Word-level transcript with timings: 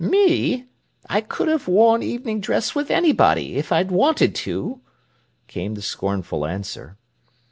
"Me! 0.03 0.65
I 1.07 1.21
could 1.21 1.47
have 1.47 1.67
worn 1.67 2.01
evening 2.01 2.41
dress 2.41 2.73
with 2.73 2.89
anybody, 2.89 3.57
if 3.57 3.71
I'd 3.71 3.91
wanted 3.91 4.33
to!" 4.33 4.81
came 5.47 5.75
the 5.75 5.83
scornful 5.83 6.43
answer. 6.47 6.97